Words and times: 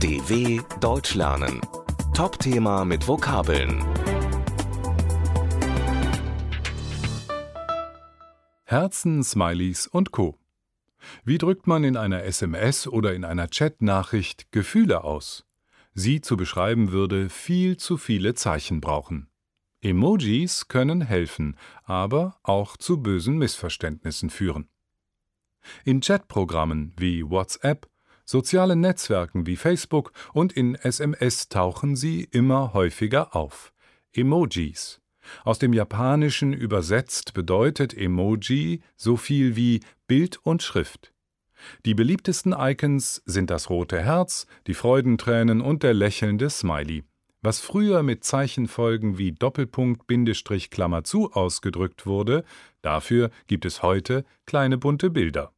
DW 0.00 0.60
Deutsch 0.78 1.14
lernen. 1.14 1.58
Top-Thema 2.12 2.84
mit 2.84 3.08
Vokabeln. 3.08 3.82
Herzen, 8.64 9.24
Smileys 9.24 9.86
und 9.86 10.12
Co. 10.12 10.38
Wie 11.24 11.38
drückt 11.38 11.66
man 11.66 11.82
in 11.82 11.96
einer 11.96 12.24
SMS 12.24 12.86
oder 12.86 13.14
in 13.14 13.24
einer 13.24 13.48
Chat-Nachricht 13.48 14.52
Gefühle 14.52 15.02
aus? 15.02 15.46
Sie 15.94 16.20
zu 16.20 16.36
beschreiben 16.36 16.92
würde 16.92 17.30
viel 17.30 17.78
zu 17.78 17.96
viele 17.96 18.34
Zeichen 18.34 18.82
brauchen. 18.82 19.30
Emojis 19.80 20.68
können 20.68 21.00
helfen, 21.00 21.56
aber 21.84 22.38
auch 22.42 22.76
zu 22.76 23.02
bösen 23.02 23.38
Missverständnissen 23.38 24.28
führen. 24.28 24.68
In 25.84 26.02
Chatprogrammen 26.02 26.92
wie 26.98 27.24
WhatsApp, 27.24 27.88
sozialen 28.26 28.80
Netzwerken 28.80 29.46
wie 29.46 29.56
Facebook 29.56 30.12
und 30.34 30.52
in 30.52 30.74
SMS 30.74 31.48
tauchen 31.48 31.96
sie 31.96 32.28
immer 32.30 32.74
häufiger 32.74 33.34
auf. 33.34 33.72
Emojis. 34.12 35.00
Aus 35.44 35.58
dem 35.58 35.72
Japanischen 35.72 36.52
übersetzt 36.52 37.34
bedeutet 37.34 37.96
Emoji 37.96 38.82
so 38.96 39.16
viel 39.16 39.56
wie 39.56 39.80
Bild 40.06 40.38
und 40.42 40.62
Schrift. 40.62 41.12
Die 41.84 41.94
beliebtesten 41.94 42.54
Icons 42.56 43.22
sind 43.24 43.50
das 43.50 43.70
rote 43.70 44.00
Herz, 44.00 44.46
die 44.66 44.74
Freudentränen 44.74 45.60
und 45.60 45.82
der 45.82 45.94
lächelnde 45.94 46.50
Smiley. 46.50 47.04
Was 47.42 47.60
früher 47.60 48.02
mit 48.02 48.24
Zeichenfolgen 48.24 49.18
wie 49.18 49.32
Doppelpunkt, 49.32 50.06
Bindestrich, 50.06 50.70
Klammer 50.70 51.04
zu 51.04 51.32
ausgedrückt 51.32 52.06
wurde, 52.06 52.44
dafür 52.82 53.30
gibt 53.46 53.64
es 53.64 53.82
heute 53.82 54.24
kleine 54.46 54.78
bunte 54.78 55.10
Bilder. 55.10 55.52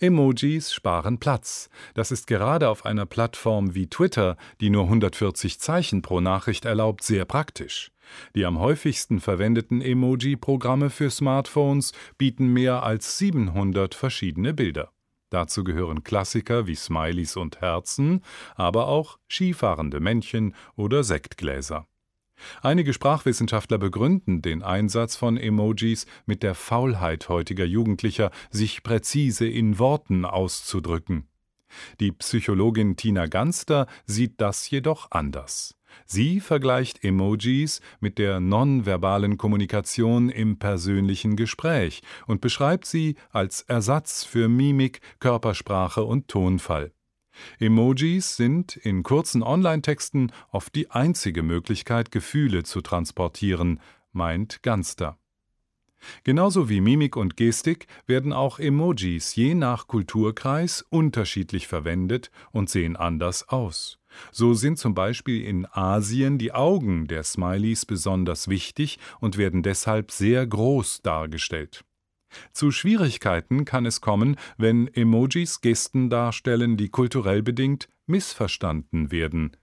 Emojis 0.00 0.72
sparen 0.72 1.18
Platz. 1.18 1.68
Das 1.94 2.10
ist 2.10 2.26
gerade 2.26 2.68
auf 2.68 2.84
einer 2.84 3.06
Plattform 3.06 3.74
wie 3.74 3.88
Twitter, 3.88 4.36
die 4.60 4.70
nur 4.70 4.84
140 4.84 5.60
Zeichen 5.60 6.02
pro 6.02 6.20
Nachricht 6.20 6.64
erlaubt, 6.64 7.02
sehr 7.02 7.24
praktisch. 7.24 7.90
Die 8.34 8.44
am 8.44 8.58
häufigsten 8.58 9.20
verwendeten 9.20 9.80
Emoji-Programme 9.80 10.90
für 10.90 11.10
Smartphones 11.10 11.92
bieten 12.18 12.52
mehr 12.52 12.82
als 12.82 13.18
700 13.18 13.94
verschiedene 13.94 14.54
Bilder. 14.54 14.92
Dazu 15.30 15.64
gehören 15.64 16.04
Klassiker 16.04 16.66
wie 16.66 16.76
Smileys 16.76 17.36
und 17.36 17.60
Herzen, 17.60 18.22
aber 18.54 18.86
auch 18.86 19.18
skifahrende 19.28 20.00
Männchen 20.00 20.54
oder 20.76 21.02
Sektgläser. 21.02 21.86
Einige 22.62 22.92
Sprachwissenschaftler 22.92 23.78
begründen 23.78 24.42
den 24.42 24.62
Einsatz 24.62 25.16
von 25.16 25.36
Emojis 25.36 26.06
mit 26.26 26.42
der 26.42 26.54
Faulheit 26.54 27.28
heutiger 27.28 27.64
Jugendlicher, 27.64 28.30
sich 28.50 28.82
präzise 28.82 29.46
in 29.46 29.78
Worten 29.78 30.24
auszudrücken. 30.24 31.28
Die 32.00 32.12
Psychologin 32.12 32.96
Tina 32.96 33.26
Ganster 33.26 33.86
sieht 34.06 34.40
das 34.40 34.68
jedoch 34.70 35.10
anders. 35.10 35.76
Sie 36.04 36.40
vergleicht 36.40 37.04
Emojis 37.04 37.80
mit 38.00 38.18
der 38.18 38.40
nonverbalen 38.40 39.38
Kommunikation 39.38 40.28
im 40.28 40.58
persönlichen 40.58 41.36
Gespräch 41.36 42.02
und 42.26 42.40
beschreibt 42.40 42.86
sie 42.86 43.16
als 43.30 43.62
Ersatz 43.62 44.24
für 44.24 44.48
Mimik, 44.48 45.00
Körpersprache 45.20 46.04
und 46.04 46.28
Tonfall. 46.28 46.92
Emojis 47.58 48.36
sind 48.36 48.76
in 48.76 49.02
kurzen 49.02 49.42
Online-Texten 49.42 50.32
oft 50.50 50.74
die 50.74 50.90
einzige 50.90 51.42
Möglichkeit, 51.42 52.10
Gefühle 52.10 52.62
zu 52.62 52.80
transportieren, 52.80 53.80
meint 54.12 54.62
Ganster. 54.62 55.18
Genauso 56.24 56.68
wie 56.68 56.80
Mimik 56.80 57.16
und 57.16 57.36
Gestik 57.36 57.86
werden 58.06 58.32
auch 58.32 58.58
Emojis 58.58 59.34
je 59.34 59.54
nach 59.54 59.86
Kulturkreis 59.86 60.84
unterschiedlich 60.88 61.66
verwendet 61.66 62.30
und 62.52 62.70
sehen 62.70 62.96
anders 62.96 63.48
aus. 63.48 63.98
So 64.30 64.54
sind 64.54 64.78
zum 64.78 64.94
Beispiel 64.94 65.42
in 65.44 65.66
Asien 65.66 66.38
die 66.38 66.52
Augen 66.52 67.06
der 67.06 67.22
Smileys 67.22 67.86
besonders 67.86 68.48
wichtig 68.48 68.98
und 69.20 69.36
werden 69.36 69.62
deshalb 69.62 70.10
sehr 70.10 70.46
groß 70.46 71.02
dargestellt. 71.02 71.84
Zu 72.52 72.70
Schwierigkeiten 72.70 73.64
kann 73.64 73.86
es 73.86 74.00
kommen, 74.00 74.36
wenn 74.56 74.88
Emojis 74.88 75.60
Gesten 75.60 76.10
darstellen, 76.10 76.76
die 76.76 76.88
kulturell 76.88 77.42
bedingt 77.42 77.88
missverstanden 78.06 79.10
werden. 79.10 79.56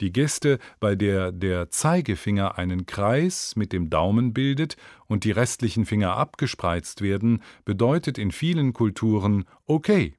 Die 0.00 0.12
Geste, 0.12 0.58
bei 0.80 0.96
der 0.96 1.30
der 1.30 1.70
Zeigefinger 1.70 2.58
einen 2.58 2.86
Kreis 2.86 3.54
mit 3.54 3.72
dem 3.72 3.90
Daumen 3.90 4.32
bildet 4.32 4.76
und 5.06 5.24
die 5.24 5.30
restlichen 5.30 5.86
Finger 5.86 6.16
abgespreizt 6.16 7.00
werden, 7.00 7.42
bedeutet 7.64 8.18
in 8.18 8.32
vielen 8.32 8.72
Kulturen 8.72 9.44
okay. 9.66 10.14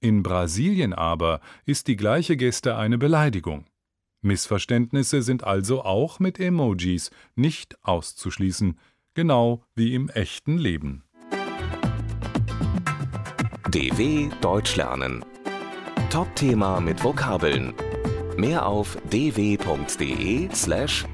In 0.00 0.22
Brasilien 0.22 0.92
aber 0.92 1.40
ist 1.64 1.88
die 1.88 1.96
gleiche 1.96 2.36
Geste 2.36 2.76
eine 2.76 2.98
Beleidigung. 2.98 3.64
Missverständnisse 4.20 5.22
sind 5.22 5.44
also 5.44 5.82
auch 5.82 6.18
mit 6.18 6.38
Emojis 6.38 7.10
nicht 7.34 7.82
auszuschließen, 7.82 8.78
genau 9.14 9.64
wie 9.74 9.94
im 9.94 10.10
echten 10.10 10.58
Leben. 10.58 11.04
DW 13.74 14.30
Deutsch 14.40 14.76
lernen. 14.76 15.24
Top-Thema 16.08 16.78
mit 16.78 17.02
Vokabeln. 17.02 17.74
Mehr 18.36 18.66
auf 18.66 18.96
dw.de/deutschlernen. 19.10 20.54
slash 20.54 21.04